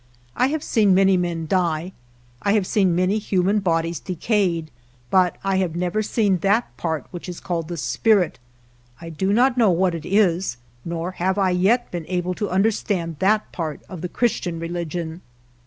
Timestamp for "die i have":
1.45-2.65